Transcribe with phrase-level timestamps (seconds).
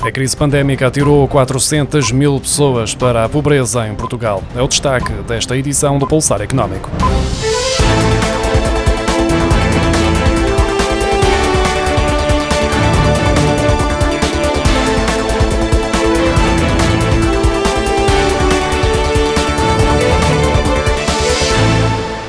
[0.00, 4.42] A crise pandémica atirou 400 mil pessoas para a pobreza em Portugal.
[4.54, 6.88] É o destaque desta edição do Pulsar Económico.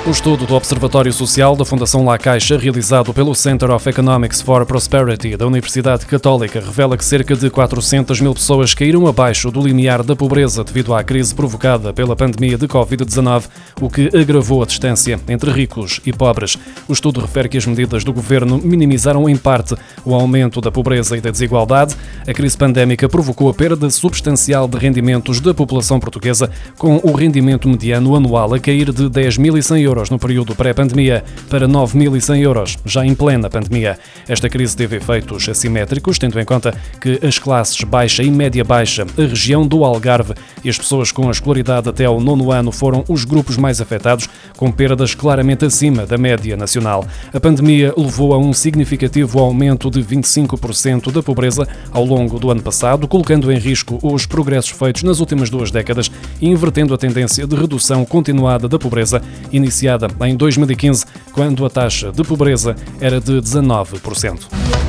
[0.09, 4.65] Um estudo do Observatório Social da Fundação La Caixa, realizado pelo Center of Economics for
[4.65, 10.01] Prosperity da Universidade Católica, revela que cerca de 400 mil pessoas caíram abaixo do limiar
[10.01, 13.43] da pobreza devido à crise provocada pela pandemia de Covid-19,
[13.79, 16.57] o que agravou a distância entre ricos e pobres.
[16.87, 21.17] O estudo refere que as medidas do governo minimizaram em parte o aumento da pobreza
[21.17, 21.95] e da desigualdade.
[22.27, 27.69] A crise pandémica provocou a perda substancial de rendimentos da população portuguesa, com o rendimento
[27.69, 33.05] mediano anual a cair de 10.100 euros euros no período pré-pandemia para 9.100 euros já
[33.05, 33.99] em plena pandemia.
[34.27, 39.21] Esta crise teve efeitos assimétricos, tendo em conta que as classes baixa e média-baixa, a
[39.21, 40.33] região do Algarve
[40.63, 44.29] e as pessoas com a escolaridade até ao nono ano foram os grupos mais afetados,
[44.55, 47.05] com perdas claramente acima da média nacional.
[47.33, 52.61] A pandemia levou a um significativo aumento de 25% da pobreza ao longo do ano
[52.61, 57.45] passado, colocando em risco os progressos feitos nas últimas duas décadas e invertendo a tendência
[57.45, 63.19] de redução continuada da pobreza iniciada iniciada em 2015, quando a taxa de pobreza era
[63.19, 64.88] de 19%.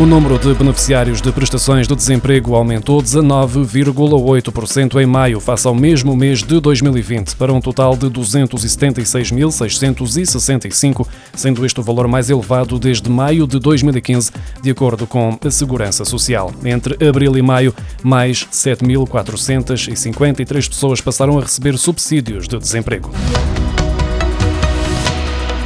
[0.00, 6.16] O número de beneficiários de prestações de desemprego aumentou 19,8% em maio, face ao mesmo
[6.16, 13.08] mês de 2020, para um total de 276.665, sendo este o valor mais elevado desde
[13.08, 16.52] maio de 2015, de acordo com a Segurança Social.
[16.64, 23.12] Entre abril e maio, mais 7.453 pessoas passaram a receber subsídios de desemprego.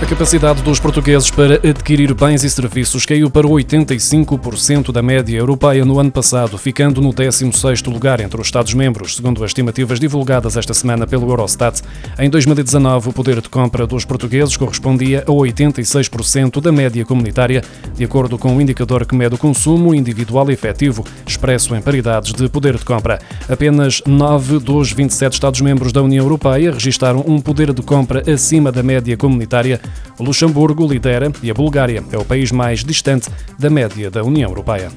[0.09, 6.01] Capacidade dos portugueses para adquirir bens e serviços caiu para 85% da média europeia no
[6.01, 11.06] ano passado, ficando no 16º lugar entre os Estados-membros, segundo as estimativas divulgadas esta semana
[11.06, 11.83] pelo Eurostat.
[12.19, 17.63] Em 2019, o poder de compra dos portugueses correspondia a 86% da média comunitária,
[17.95, 22.48] de acordo com o indicador que mede o consumo individual efetivo, expresso em paridades de
[22.48, 23.19] poder de compra.
[23.46, 28.83] Apenas 9 dos 27 Estados-membros da União Europeia registaram um poder de compra acima da
[28.83, 29.79] média comunitária
[30.19, 33.29] o Luxemburgo lidera e a Bulgária é o país mais distante
[33.59, 34.91] da média da União Europeia.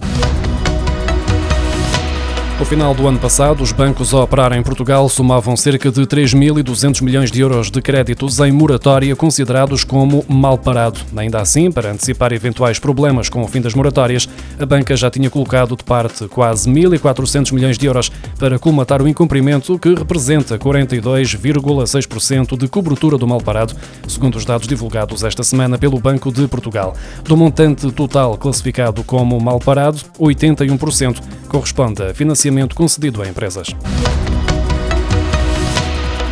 [2.62, 7.02] No final do ano passado, os bancos a operar em Portugal somavam cerca de 3.200
[7.02, 11.00] milhões de euros de créditos em moratória considerados como mal parado.
[11.18, 14.30] Ainda assim, para antecipar eventuais problemas com o fim das moratórias,
[14.60, 19.08] a banca já tinha colocado de parte quase 1.400 milhões de euros para colmatar o
[19.08, 23.74] incumprimento, que representa 42,6% de cobertura do mal parado,
[24.08, 26.96] segundo os dados divulgados esta semana pelo Banco de Portugal.
[27.24, 33.74] Do montante total classificado como mal parado, 81% corresponde a financiamento financiamento concedido a empresas.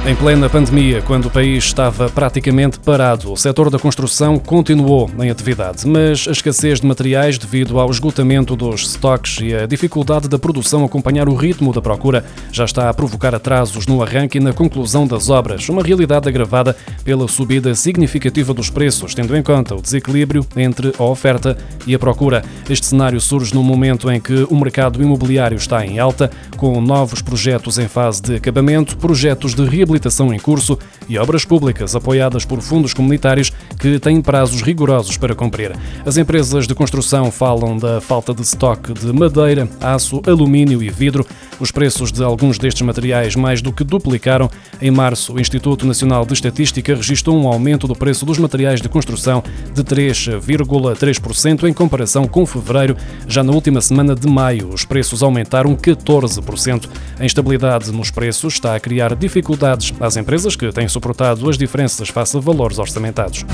[0.09, 5.30] Em plena pandemia, quando o país estava praticamente parado, o setor da construção continuou em
[5.30, 10.40] atividade, mas a escassez de materiais devido ao esgotamento dos estoques e a dificuldade da
[10.40, 14.52] produção acompanhar o ritmo da procura já está a provocar atrasos no arranque e na
[14.52, 19.81] conclusão das obras, uma realidade agravada pela subida significativa dos preços, tendo em conta o
[19.81, 21.56] desequilíbrio entre a oferta
[21.86, 22.44] e a procura.
[22.68, 27.22] Este cenário surge num momento em que o mercado imobiliário está em alta, com novos
[27.22, 32.45] projetos em fase de acabamento, projetos de reabilitação reabilitação em curso e obras públicas apoiadas
[32.45, 35.75] por fundos comunitários que têm prazos rigorosos para cumprir.
[36.05, 41.25] As empresas de construção falam da falta de estoque de madeira, aço, alumínio e vidro.
[41.59, 44.49] Os preços de alguns destes materiais mais do que duplicaram.
[44.81, 48.87] Em março, o Instituto Nacional de Estatística registrou um aumento do preço dos materiais de
[48.87, 49.43] construção
[49.73, 52.95] de 3,3% em comparação com fevereiro.
[53.27, 56.87] Já na última semana de maio, os preços aumentaram 14%.
[57.19, 62.09] A instabilidade nos preços está a criar dificuldades às empresas que têm suportado as diferenças
[62.09, 63.45] face a valores orçamentados.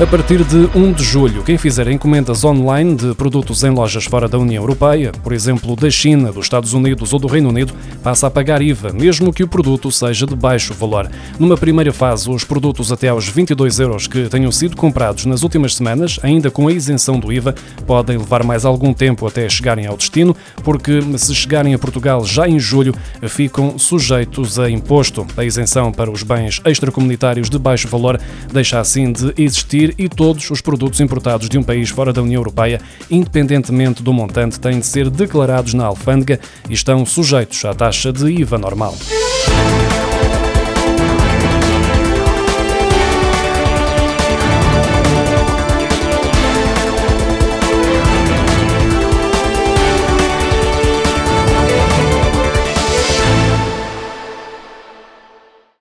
[0.00, 4.26] A partir de 1 de julho, quem fizer encomendas online de produtos em lojas fora
[4.26, 7.72] da União Europeia, por exemplo da China, dos Estados Unidos ou do Reino Unido,
[8.02, 11.08] passa a pagar IVA, mesmo que o produto seja de baixo valor.
[11.38, 15.76] Numa primeira fase, os produtos até aos 22 euros que tenham sido comprados nas últimas
[15.76, 17.54] semanas, ainda com a isenção do IVA,
[17.86, 20.34] podem levar mais algum tempo até chegarem ao destino,
[20.64, 22.94] porque se chegarem a Portugal já em julho,
[23.28, 25.26] ficam sujeitos a imposto.
[25.36, 28.18] A isenção para os bens extracomunitários de baixo valor
[28.52, 32.40] deixa assim de existir e todos os produtos importados de um país fora da União
[32.40, 32.80] Europeia,
[33.10, 38.30] independentemente do montante, têm de ser declarados na alfândega e estão sujeitos à taxa de
[38.30, 38.94] IVA normal.